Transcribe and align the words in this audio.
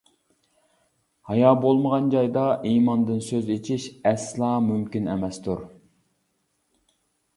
ھايا 1.31 1.51
بولمىغان 1.65 2.07
جايدا، 2.15 2.45
ئىماندىن 2.69 3.21
سۆز 3.27 3.53
ئېچىش 3.57 3.85
ئەسلا 4.13 4.51
مۇمكىن 4.73 5.13
ئەمەستۇر! 5.13 5.63